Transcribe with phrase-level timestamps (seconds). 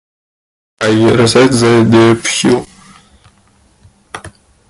[0.81, 1.83] He received the
[2.15, 2.19] D.
[2.19, 2.65] Phil.